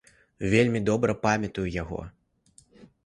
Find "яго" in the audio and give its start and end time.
1.79-2.01